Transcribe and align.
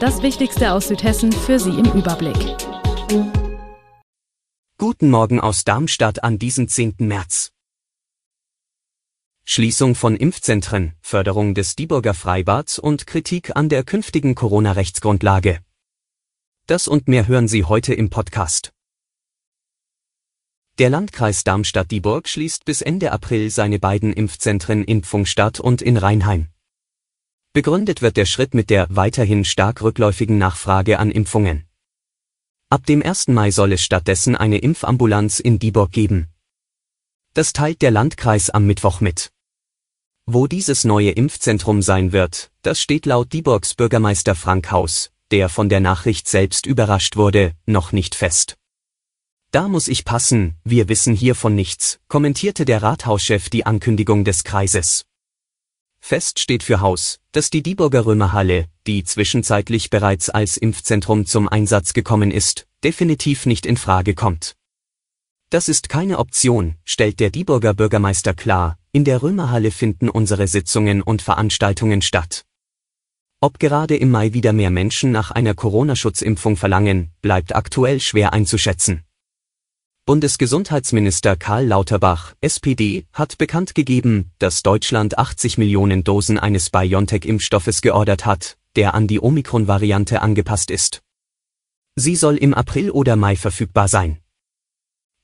Das 0.00 0.22
Wichtigste 0.22 0.72
aus 0.74 0.86
Südhessen 0.86 1.32
für 1.32 1.58
Sie 1.58 1.70
im 1.70 1.86
Überblick. 1.86 2.36
Guten 4.78 5.10
Morgen 5.10 5.40
aus 5.40 5.64
Darmstadt 5.64 6.22
an 6.22 6.38
diesem 6.38 6.68
10. 6.68 6.94
März. 6.98 7.50
Schließung 9.44 9.96
von 9.96 10.14
Impfzentren, 10.14 10.92
Förderung 11.00 11.54
des 11.54 11.74
Dieburger 11.74 12.14
Freibads 12.14 12.78
und 12.78 13.08
Kritik 13.08 13.56
an 13.56 13.68
der 13.68 13.82
künftigen 13.82 14.36
Corona-Rechtsgrundlage. 14.36 15.58
Das 16.66 16.86
und 16.86 17.08
mehr 17.08 17.26
hören 17.26 17.48
Sie 17.48 17.64
heute 17.64 17.92
im 17.92 18.08
Podcast. 18.08 18.70
Der 20.78 20.90
Landkreis 20.90 21.42
Darmstadt-Dieburg 21.42 22.28
schließt 22.28 22.64
bis 22.64 22.82
Ende 22.82 23.10
April 23.10 23.50
seine 23.50 23.80
beiden 23.80 24.12
Impfzentren 24.12 24.84
in 24.84 25.02
Pfungstadt 25.02 25.58
und 25.58 25.82
in 25.82 25.96
Rheinheim. 25.96 26.50
Begründet 27.58 28.02
wird 28.02 28.16
der 28.16 28.26
Schritt 28.26 28.54
mit 28.54 28.70
der 28.70 28.86
weiterhin 28.88 29.44
stark 29.44 29.82
rückläufigen 29.82 30.38
Nachfrage 30.38 31.00
an 31.00 31.10
Impfungen. 31.10 31.64
Ab 32.70 32.86
dem 32.86 33.02
1. 33.02 33.28
Mai 33.28 33.50
soll 33.50 33.72
es 33.72 33.82
stattdessen 33.82 34.36
eine 34.36 34.58
Impfambulanz 34.58 35.40
in 35.40 35.58
Dieburg 35.58 35.90
geben. 35.90 36.28
Das 37.34 37.52
teilt 37.52 37.82
der 37.82 37.90
Landkreis 37.90 38.50
am 38.50 38.66
Mittwoch 38.66 39.00
mit. 39.00 39.32
Wo 40.26 40.46
dieses 40.46 40.84
neue 40.84 41.10
Impfzentrum 41.10 41.82
sein 41.82 42.12
wird, 42.12 42.52
das 42.62 42.80
steht 42.80 43.06
laut 43.06 43.32
Dieburgs 43.32 43.74
Bürgermeister 43.74 44.34
Frank 44.34 44.70
Haus, 44.70 45.10
der 45.30 45.48
von 45.48 45.68
der 45.68 45.80
Nachricht 45.80 46.28
selbst 46.28 46.66
überrascht 46.66 47.16
wurde, 47.16 47.54
noch 47.66 47.92
nicht 47.92 48.14
fest. 48.14 48.56
Da 49.50 49.66
muss 49.66 49.88
ich 49.88 50.04
passen, 50.04 50.54
wir 50.62 50.88
wissen 50.88 51.14
hiervon 51.14 51.54
nichts, 51.54 51.98
kommentierte 52.08 52.66
der 52.66 52.82
Rathauschef 52.82 53.48
die 53.48 53.64
Ankündigung 53.64 54.24
des 54.24 54.44
Kreises. 54.44 55.06
Fest 56.00 56.38
steht 56.38 56.62
für 56.62 56.80
Haus, 56.80 57.18
dass 57.32 57.50
die 57.50 57.62
Dieburger 57.62 58.06
Römerhalle, 58.06 58.66
die 58.86 59.04
zwischenzeitlich 59.04 59.90
bereits 59.90 60.30
als 60.30 60.56
Impfzentrum 60.56 61.26
zum 61.26 61.48
Einsatz 61.48 61.92
gekommen 61.92 62.30
ist, 62.30 62.66
definitiv 62.82 63.46
nicht 63.46 63.66
in 63.66 63.76
Frage 63.76 64.14
kommt. 64.14 64.56
Das 65.50 65.68
ist 65.68 65.88
keine 65.88 66.18
Option, 66.18 66.76
stellt 66.84 67.20
der 67.20 67.30
Dieburger 67.30 67.74
Bürgermeister 67.74 68.34
klar, 68.34 68.78
in 68.92 69.04
der 69.04 69.22
Römerhalle 69.22 69.70
finden 69.70 70.08
unsere 70.08 70.46
Sitzungen 70.46 71.02
und 71.02 71.22
Veranstaltungen 71.22 72.02
statt. 72.02 72.44
Ob 73.40 73.58
gerade 73.58 73.96
im 73.96 74.10
Mai 74.10 74.32
wieder 74.32 74.52
mehr 74.52 74.70
Menschen 74.70 75.12
nach 75.12 75.30
einer 75.30 75.54
Corona-Schutzimpfung 75.54 76.56
verlangen, 76.56 77.12
bleibt 77.22 77.54
aktuell 77.54 78.00
schwer 78.00 78.32
einzuschätzen. 78.32 79.04
Bundesgesundheitsminister 80.08 81.36
Karl 81.36 81.66
Lauterbach, 81.66 82.32
SPD, 82.40 83.04
hat 83.12 83.36
bekannt 83.36 83.74
gegeben, 83.74 84.30
dass 84.38 84.62
Deutschland 84.62 85.18
80 85.18 85.58
Millionen 85.58 86.02
Dosen 86.02 86.38
eines 86.38 86.70
BioNTech-Impfstoffes 86.70 87.82
geordert 87.82 88.24
hat, 88.24 88.56
der 88.74 88.94
an 88.94 89.06
die 89.06 89.20
Omikron-Variante 89.20 90.22
angepasst 90.22 90.70
ist. 90.70 91.02
Sie 91.94 92.16
soll 92.16 92.38
im 92.38 92.54
April 92.54 92.90
oder 92.90 93.16
Mai 93.16 93.36
verfügbar 93.36 93.86
sein. 93.88 94.16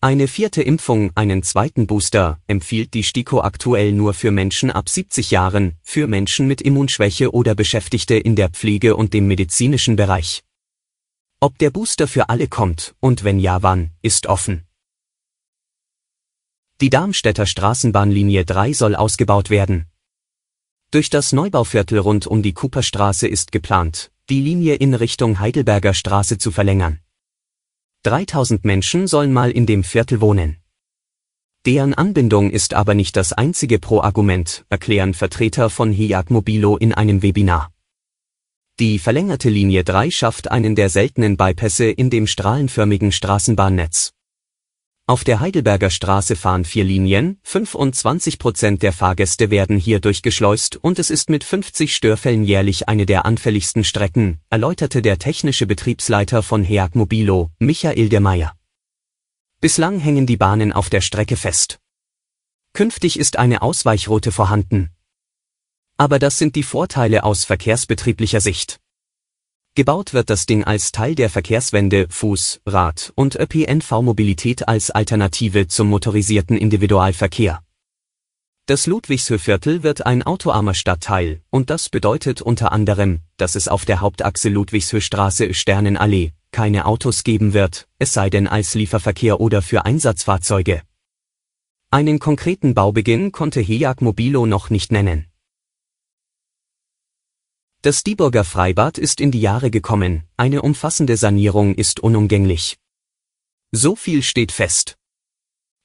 Eine 0.02 0.28
vierte 0.28 0.60
Impfung, 0.60 1.12
einen 1.14 1.42
zweiten 1.42 1.86
Booster, 1.86 2.38
empfiehlt 2.46 2.92
die 2.92 3.04
STIKO 3.04 3.40
aktuell 3.40 3.92
nur 3.92 4.12
für 4.12 4.32
Menschen 4.32 4.70
ab 4.70 4.90
70 4.90 5.30
Jahren, 5.30 5.78
für 5.80 6.06
Menschen 6.08 6.46
mit 6.46 6.60
Immunschwäche 6.60 7.32
oder 7.32 7.54
Beschäftigte 7.54 8.16
in 8.16 8.36
der 8.36 8.50
Pflege 8.50 8.96
und 8.96 9.14
dem 9.14 9.28
medizinischen 9.28 9.96
Bereich. 9.96 10.42
Ob 11.40 11.56
der 11.56 11.70
Booster 11.70 12.06
für 12.06 12.28
alle 12.28 12.48
kommt 12.48 12.94
und 13.00 13.24
wenn 13.24 13.40
ja 13.40 13.62
wann, 13.62 13.90
ist 14.02 14.26
offen. 14.26 14.66
Die 16.84 16.90
Darmstädter 16.90 17.46
Straßenbahnlinie 17.46 18.44
3 18.44 18.74
soll 18.74 18.94
ausgebaut 18.94 19.48
werden. 19.48 19.86
Durch 20.90 21.08
das 21.08 21.32
Neubauviertel 21.32 21.98
rund 21.98 22.26
um 22.26 22.42
die 22.42 22.52
Cooperstraße 22.52 23.26
ist 23.26 23.52
geplant, 23.52 24.12
die 24.28 24.42
Linie 24.42 24.74
in 24.74 24.92
Richtung 24.92 25.40
Heidelberger 25.40 25.94
Straße 25.94 26.36
zu 26.36 26.50
verlängern. 26.50 26.98
3000 28.02 28.66
Menschen 28.66 29.06
sollen 29.06 29.32
mal 29.32 29.50
in 29.50 29.64
dem 29.64 29.82
Viertel 29.82 30.20
wohnen. 30.20 30.58
Deren 31.64 31.94
Anbindung 31.94 32.50
ist 32.50 32.74
aber 32.74 32.92
nicht 32.92 33.16
das 33.16 33.32
einzige 33.32 33.78
Pro-Argument, 33.78 34.66
erklären 34.68 35.14
Vertreter 35.14 35.70
von 35.70 35.90
HIAG 35.90 36.28
Mobilo 36.28 36.76
in 36.76 36.92
einem 36.92 37.22
Webinar. 37.22 37.72
Die 38.78 38.98
verlängerte 38.98 39.48
Linie 39.48 39.84
3 39.84 40.10
schafft 40.10 40.50
einen 40.50 40.74
der 40.74 40.90
seltenen 40.90 41.38
Bypässe 41.38 41.86
in 41.86 42.10
dem 42.10 42.26
strahlenförmigen 42.26 43.10
Straßenbahnnetz. 43.10 44.13
Auf 45.06 45.22
der 45.22 45.40
Heidelberger 45.40 45.90
Straße 45.90 46.34
fahren 46.34 46.64
vier 46.64 46.82
Linien, 46.82 47.38
25 47.42 48.38
Prozent 48.38 48.82
der 48.82 48.94
Fahrgäste 48.94 49.50
werden 49.50 49.76
hier 49.76 50.00
durchgeschleust 50.00 50.76
und 50.76 50.98
es 50.98 51.10
ist 51.10 51.28
mit 51.28 51.44
50 51.44 51.94
Störfällen 51.94 52.42
jährlich 52.42 52.88
eine 52.88 53.04
der 53.04 53.26
anfälligsten 53.26 53.84
Strecken, 53.84 54.40
erläuterte 54.48 55.02
der 55.02 55.18
technische 55.18 55.66
Betriebsleiter 55.66 56.42
von 56.42 56.64
HEAG 56.64 56.94
Mobilo, 56.94 57.50
Michael 57.58 58.08
de 58.08 58.20
Meyer. 58.20 58.54
Bislang 59.60 59.98
hängen 59.98 60.24
die 60.24 60.38
Bahnen 60.38 60.72
auf 60.72 60.88
der 60.88 61.02
Strecke 61.02 61.36
fest. 61.36 61.80
Künftig 62.72 63.18
ist 63.18 63.36
eine 63.36 63.60
Ausweichroute 63.60 64.32
vorhanden. 64.32 64.88
Aber 65.98 66.18
das 66.18 66.38
sind 66.38 66.56
die 66.56 66.62
Vorteile 66.62 67.24
aus 67.24 67.44
verkehrsbetrieblicher 67.44 68.40
Sicht. 68.40 68.80
Gebaut 69.76 70.14
wird 70.14 70.30
das 70.30 70.46
Ding 70.46 70.62
als 70.62 70.92
Teil 70.92 71.16
der 71.16 71.28
Verkehrswende 71.28 72.06
Fuß, 72.08 72.60
Rad 72.64 73.12
und 73.16 73.34
ÖPNV-Mobilität 73.34 74.68
als 74.68 74.92
Alternative 74.92 75.66
zum 75.66 75.88
motorisierten 75.88 76.56
Individualverkehr. 76.56 77.60
Das 78.66 78.86
Ludwigshöhviertel 78.86 79.82
wird 79.82 80.06
ein 80.06 80.22
autoarmer 80.22 80.74
Stadtteil 80.74 81.40
und 81.50 81.70
das 81.70 81.88
bedeutet 81.88 82.40
unter 82.40 82.70
anderem, 82.70 83.22
dass 83.36 83.56
es 83.56 83.66
auf 83.66 83.84
der 83.84 84.00
Hauptachse 84.00 84.48
Ludwigshöhstraße 84.48 85.52
Sternenallee 85.52 86.30
keine 86.52 86.86
Autos 86.86 87.24
geben 87.24 87.52
wird, 87.52 87.88
es 87.98 88.12
sei 88.12 88.30
denn 88.30 88.46
als 88.46 88.76
Lieferverkehr 88.76 89.40
oder 89.40 89.60
für 89.60 89.84
Einsatzfahrzeuge. 89.84 90.82
Einen 91.90 92.20
konkreten 92.20 92.74
Baubeginn 92.74 93.32
konnte 93.32 93.60
HEAG 93.60 94.02
Mobilo 94.02 94.46
noch 94.46 94.70
nicht 94.70 94.92
nennen. 94.92 95.26
Das 97.84 98.02
Dieburger 98.02 98.44
Freibad 98.44 98.96
ist 98.96 99.20
in 99.20 99.30
die 99.30 99.42
Jahre 99.42 99.70
gekommen, 99.70 100.22
eine 100.38 100.62
umfassende 100.62 101.18
Sanierung 101.18 101.74
ist 101.74 102.00
unumgänglich. 102.00 102.78
So 103.72 103.94
viel 103.94 104.22
steht 104.22 104.52
fest. 104.52 104.96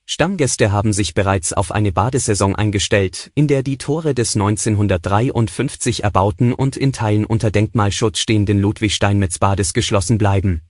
Stammgäste 0.06 0.72
haben 0.72 0.94
sich 0.94 1.14
bereits 1.14 1.52
auf 1.52 1.74
eine 1.74 1.92
Badesaison 1.92 2.56
eingestellt, 2.56 3.32
in 3.36 3.50
der 3.50 3.64
die 3.64 3.78
Tore 3.78 4.16
des 4.16 4.38
1953 4.38 6.06
erbauten 6.06 6.54
und 6.54 6.78
in 6.78 6.94
Teilen 6.94 7.26
unter 7.26 7.52
Denkmalschutz 7.52 8.20
stehenden 8.20 8.62
Ludwig-Steinmetz-Bades 8.62 9.74
geschlossen 9.74 10.18
bleiben. 10.18 10.62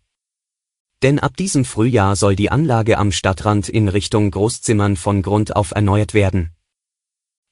Denn 1.04 1.20
ab 1.20 1.38
diesem 1.38 1.64
Frühjahr 1.64 2.16
soll 2.16 2.36
die 2.36 2.50
Anlage 2.50 2.98
am 2.98 3.12
Stadtrand 3.12 3.70
in 3.70 3.88
Richtung 3.88 4.32
Großzimmern 4.32 4.96
von 4.96 5.22
Grund 5.22 5.56
auf 5.56 5.74
erneuert 5.76 6.16
werden. 6.16 6.56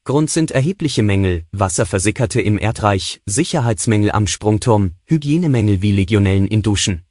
Grund 0.07 0.29
sind 0.29 0.51
erhebliche 0.51 1.03
Mängel, 1.03 1.43
Wasser 1.51 1.85
versickerte 1.85 2.39
im 2.39 2.57
Erdreich, 2.57 3.21
Sicherheitsmängel 3.25 4.09
am 4.11 4.25
Sprungturm, 4.25 4.93
Hygienemängel 5.03 5.81
wie 5.81 5.91
Legionellen 5.91 6.47
in 6.47 6.61
Duschen. 6.61 7.05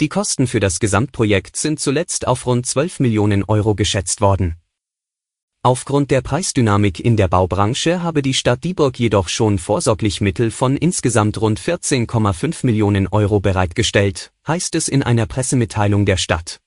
Die 0.00 0.08
Kosten 0.08 0.46
für 0.46 0.60
das 0.60 0.80
Gesamtprojekt 0.80 1.56
sind 1.56 1.78
zuletzt 1.78 2.26
auf 2.26 2.46
rund 2.46 2.64
12 2.64 3.00
Millionen 3.00 3.44
Euro 3.44 3.74
geschätzt 3.74 4.22
worden. 4.22 4.56
Aufgrund 5.62 6.10
der 6.10 6.22
Preisdynamik 6.22 7.00
in 7.00 7.18
der 7.18 7.28
Baubranche 7.28 8.02
habe 8.02 8.22
die 8.22 8.32
Stadt 8.32 8.64
Dieburg 8.64 8.98
jedoch 8.98 9.28
schon 9.28 9.58
vorsorglich 9.58 10.22
Mittel 10.22 10.50
von 10.50 10.78
insgesamt 10.78 11.38
rund 11.38 11.60
14,5 11.60 12.64
Millionen 12.64 13.08
Euro 13.08 13.40
bereitgestellt, 13.40 14.32
heißt 14.46 14.74
es 14.74 14.88
in 14.88 15.02
einer 15.02 15.26
Pressemitteilung 15.26 16.06
der 16.06 16.16
Stadt. 16.16 16.62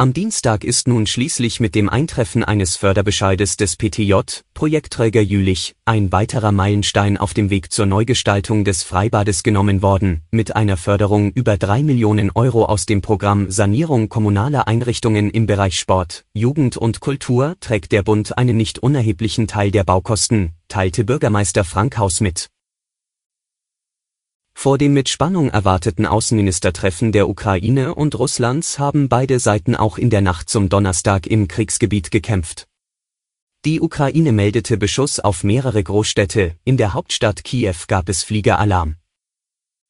Am 0.00 0.14
Dienstag 0.14 0.64
ist 0.64 0.88
nun 0.88 1.06
schließlich 1.06 1.60
mit 1.60 1.74
dem 1.74 1.90
Eintreffen 1.90 2.42
eines 2.42 2.74
Förderbescheides 2.74 3.58
des 3.58 3.76
PTJ, 3.76 4.14
Projektträger 4.54 5.20
Jülich, 5.20 5.74
ein 5.84 6.10
weiterer 6.10 6.52
Meilenstein 6.52 7.18
auf 7.18 7.34
dem 7.34 7.50
Weg 7.50 7.70
zur 7.70 7.84
Neugestaltung 7.84 8.64
des 8.64 8.82
Freibades 8.82 9.42
genommen 9.42 9.82
worden, 9.82 10.22
mit 10.30 10.56
einer 10.56 10.78
Förderung 10.78 11.32
über 11.32 11.58
drei 11.58 11.82
Millionen 11.82 12.30
Euro 12.30 12.64
aus 12.64 12.86
dem 12.86 13.02
Programm 13.02 13.50
Sanierung 13.50 14.08
kommunaler 14.08 14.66
Einrichtungen 14.66 15.28
im 15.28 15.44
Bereich 15.44 15.78
Sport, 15.78 16.24
Jugend 16.32 16.78
und 16.78 17.00
Kultur 17.00 17.56
trägt 17.60 17.92
der 17.92 18.02
Bund 18.02 18.38
einen 18.38 18.56
nicht 18.56 18.78
unerheblichen 18.78 19.48
Teil 19.48 19.70
der 19.70 19.84
Baukosten, 19.84 20.52
teilte 20.68 21.04
Bürgermeister 21.04 21.62
Frank 21.62 21.98
Haus 21.98 22.22
mit. 22.22 22.48
Vor 24.54 24.78
dem 24.78 24.92
mit 24.92 25.08
Spannung 25.08 25.48
erwarteten 25.48 26.06
Außenministertreffen 26.06 27.12
der 27.12 27.28
Ukraine 27.28 27.94
und 27.94 28.18
Russlands 28.18 28.78
haben 28.78 29.08
beide 29.08 29.38
Seiten 29.38 29.74
auch 29.74 29.98
in 29.98 30.10
der 30.10 30.20
Nacht 30.20 30.50
zum 30.50 30.68
Donnerstag 30.68 31.26
im 31.26 31.48
Kriegsgebiet 31.48 32.10
gekämpft. 32.10 32.66
Die 33.64 33.80
Ukraine 33.80 34.32
meldete 34.32 34.78
Beschuss 34.78 35.20
auf 35.20 35.44
mehrere 35.44 35.82
Großstädte, 35.82 36.56
in 36.64 36.76
der 36.76 36.94
Hauptstadt 36.94 37.44
Kiew 37.44 37.74
gab 37.88 38.08
es 38.08 38.22
Fliegeralarm. 38.22 38.96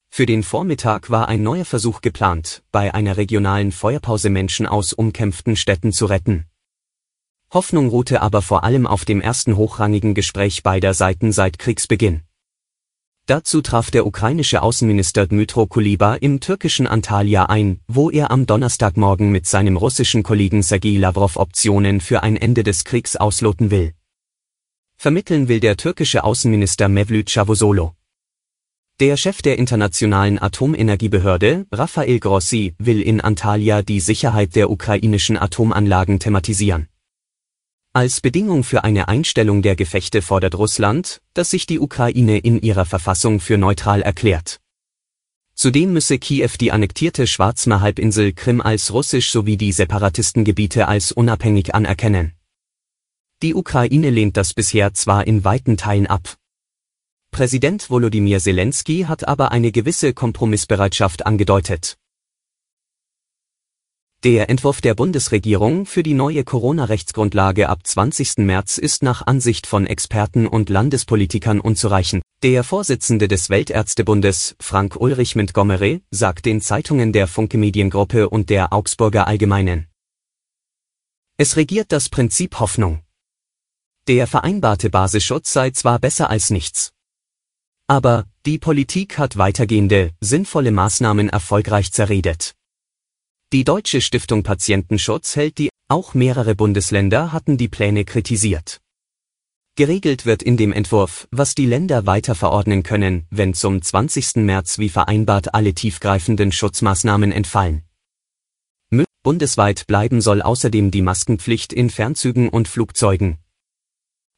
Für 0.09 0.27
den 0.27 0.43
Vormittag 0.43 1.09
war 1.09 1.29
ein 1.29 1.45
neuer 1.45 1.65
Versuch 1.65 2.01
geplant, 2.01 2.65
bei 2.73 2.93
einer 2.93 3.17
regionalen 3.17 3.71
Feuerpause 3.71 4.29
Menschen 4.29 4.67
aus 4.67 4.93
umkämpften 4.93 5.55
Städten 5.55 5.93
zu 5.93 6.07
retten. 6.07 6.47
Hoffnung 7.53 7.89
ruhte 7.89 8.21
aber 8.21 8.43
vor 8.43 8.65
allem 8.65 8.89
auf 8.89 9.05
dem 9.05 9.21
ersten 9.21 9.57
hochrangigen 9.57 10.15
Gespräch 10.15 10.65
beider 10.65 10.95
Seiten 10.95 11.31
seit 11.31 11.61
Kriegsbeginn. 11.61 12.23
Dazu 13.31 13.61
traf 13.61 13.93
der 13.93 14.09
ukrainische 14.09 14.61
Außenminister 14.61 15.25
Dmytro 15.25 15.69
Kuleba 15.69 16.17
im 16.17 16.41
türkischen 16.41 16.89
Antalya 16.89 17.45
ein, 17.45 17.79
wo 17.87 18.11
er 18.11 18.33
am 18.33 18.45
Donnerstagmorgen 18.45 19.31
mit 19.31 19.47
seinem 19.47 19.77
russischen 19.77 20.25
Kollegen 20.25 20.65
Sergei 20.65 20.97
Lavrov 20.97 21.37
Optionen 21.37 22.01
für 22.01 22.25
ein 22.25 22.35
Ende 22.35 22.65
des 22.65 22.83
Kriegs 22.83 23.15
ausloten 23.15 23.71
will. 23.71 23.95
Vermitteln 24.97 25.47
will 25.47 25.61
der 25.61 25.77
türkische 25.77 26.25
Außenminister 26.25 26.89
Mevlüt 26.89 27.33
Cavusoglu. 27.33 27.91
Der 28.99 29.17
Chef 29.17 29.43
der 29.43 29.59
Internationalen 29.59 30.43
Atomenergiebehörde, 30.43 31.67
Rafael 31.71 32.19
Grossi, 32.19 32.75
will 32.79 33.01
in 33.01 33.21
Antalya 33.21 33.83
die 33.83 34.01
Sicherheit 34.01 34.57
der 34.57 34.71
ukrainischen 34.71 35.39
Atomanlagen 35.39 36.19
thematisieren. 36.19 36.89
Als 37.93 38.21
Bedingung 38.21 38.63
für 38.63 38.85
eine 38.85 39.09
Einstellung 39.09 39.63
der 39.63 39.75
Gefechte 39.75 40.23
fordert 40.23 40.55
Russland, 40.55 41.21
dass 41.35 41.51
sich 41.51 41.67
die 41.67 41.81
Ukraine 41.81 42.39
in 42.39 42.61
ihrer 42.61 42.85
Verfassung 42.85 43.41
für 43.41 43.59
neutral 43.59 44.01
erklärt. 44.01 44.61
Zudem 45.55 45.93
müsse 45.93 46.21
Kiew 46.21 46.51
die 46.61 46.71
annektierte 46.71 47.27
Schwarzmeerhalbinsel 47.27 48.33
Krim 48.33 48.61
als 48.61 48.93
russisch 48.93 49.33
sowie 49.33 49.57
die 49.57 49.73
Separatistengebiete 49.73 50.87
als 50.87 51.11
unabhängig 51.11 51.75
anerkennen. 51.75 52.35
Die 53.43 53.57
Ukraine 53.57 54.11
lehnt 54.11 54.37
das 54.37 54.55
bisher 54.55 54.95
zwar 54.95 55.27
in 55.27 55.43
weiten 55.43 55.77
Teilen 55.77 56.07
ab. 56.07 56.37
Präsident 57.33 57.91
Volodymyr 57.91 58.39
Zelensky 58.39 59.03
hat 59.09 59.27
aber 59.27 59.51
eine 59.51 59.73
gewisse 59.73 60.15
Kompromissbereitschaft 60.15 61.27
angedeutet. 61.27 61.97
Der 64.23 64.51
Entwurf 64.51 64.83
der 64.83 64.95
Bundesregierung 64.95 65.87
für 65.87 66.03
die 66.03 66.13
neue 66.13 66.45
Corona-Rechtsgrundlage 66.45 67.71
ab 67.71 67.87
20. 67.87 68.37
März 68.45 68.77
ist 68.77 69.03
nach 69.03 69.27
Ansicht 69.27 69.67
von 69.67 69.87
Experten 69.87 70.47
und 70.47 70.69
Landespolitikern 70.69 71.59
unzureichend. 71.59 72.23
Der 72.43 72.63
Vorsitzende 72.63 73.29
des 73.29 73.49
Weltärztebundes, 73.49 74.57
Frank 74.61 74.97
Ulrich 75.01 75.37
Montgomery, 75.37 76.03
sagt 76.11 76.45
den 76.45 76.61
Zeitungen 76.61 77.15
der 77.15 77.29
Funke 77.29 77.57
Mediengruppe 77.57 78.29
und 78.29 78.51
der 78.51 78.75
Augsburger 78.75 79.27
Allgemeinen. 79.27 79.87
Es 81.39 81.57
regiert 81.57 81.91
das 81.91 82.11
Prinzip 82.11 82.61
Hoffnung. 82.61 83.01
Der 84.07 84.27
vereinbarte 84.27 84.91
Basisschutz 84.91 85.51
sei 85.51 85.71
zwar 85.71 85.99
besser 85.99 86.29
als 86.29 86.51
nichts. 86.51 86.93
Aber 87.87 88.27
die 88.45 88.59
Politik 88.59 89.17
hat 89.17 89.39
weitergehende, 89.39 90.11
sinnvolle 90.21 90.73
Maßnahmen 90.73 91.31
erfolgreich 91.31 91.91
zerredet. 91.91 92.55
Die 93.53 93.65
Deutsche 93.65 94.01
Stiftung 94.01 94.45
Patientenschutz 94.45 95.35
hält 95.35 95.59
die, 95.59 95.71
auch 95.89 96.15
mehrere 96.15 96.55
Bundesländer 96.55 97.33
hatten 97.33 97.59
die 97.59 97.67
Pläne 97.67 98.05
kritisiert. 98.05 98.79
Geregelt 99.75 100.25
wird 100.25 100.45
in 100.45 100.57
dem 100.57 100.73
Entwurf, 100.73 101.27
was 101.33 101.57
die 101.57 101.67
Länder 101.67 102.07
weiter 102.07 102.37
verordnen 102.37 102.85
können, 102.85 103.27
wenn 103.31 103.53
zum 103.53 103.83
20. 103.83 104.37
März 104.37 104.79
wie 104.79 104.89
vereinbart 104.89 105.53
alle 105.53 105.75
tiefgreifenden 105.75 106.53
Schutzmaßnahmen 106.53 107.33
entfallen. 107.33 107.83
Bundesweit 109.23 109.87
bleiben 109.89 110.23
soll 110.23 110.41
außerdem 110.41 110.93
die 110.93 111.03
Maskenpflicht 111.03 111.75
in 111.75 111.91
Fernzügen 111.91 112.49
und 112.49 112.69
Flugzeugen, 112.69 113.37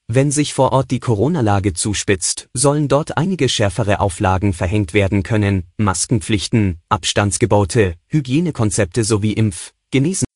wenn 0.09 0.31
sich 0.31 0.53
vor 0.53 0.73
Ort 0.73 0.91
die 0.91 1.01
Corona-Lage 1.01 1.73
zuspitzt, 1.73 2.49
sollen 2.53 2.89
dort 2.89 3.17
einige 3.17 3.49
schärfere 3.49 4.01
Auflagen 4.01 4.53
verhängt 4.53 4.95
werden 4.95 5.23
können, 5.23 5.65
Maskenpflichten, 5.79 6.81
Abstandsgebote, 6.89 7.95
Hygienekonzepte 8.09 9.05
sowie 9.05 9.33
Impf-, 9.33 9.73
Genesen. 9.91 10.27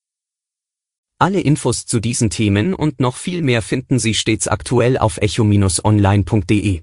Alle 1.19 1.41
Infos 1.41 1.87
zu 1.87 2.01
diesen 2.01 2.31
Themen 2.31 2.75
und 2.75 3.01
noch 3.01 3.17
viel 3.17 3.43
mehr 3.43 3.63
finden 3.63 3.99
Sie 3.99 4.15
stets 4.15 4.49
aktuell 4.49 4.99
auf 4.99 5.19
echo-online.de. 5.19 6.83